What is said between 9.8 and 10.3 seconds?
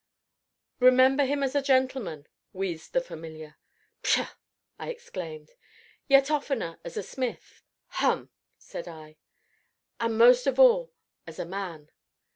and